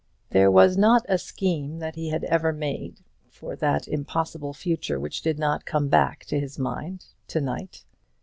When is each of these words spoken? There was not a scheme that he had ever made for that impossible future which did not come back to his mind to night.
There 0.31 0.49
was 0.49 0.77
not 0.77 1.05
a 1.07 1.19
scheme 1.19 1.77
that 1.77 1.93
he 1.93 2.09
had 2.09 2.23
ever 2.23 2.51
made 2.51 3.01
for 3.29 3.55
that 3.57 3.87
impossible 3.87 4.51
future 4.51 4.99
which 4.99 5.21
did 5.21 5.37
not 5.37 5.63
come 5.65 5.89
back 5.89 6.25
to 6.25 6.39
his 6.39 6.57
mind 6.57 7.05
to 7.27 7.39
night. 7.39 7.85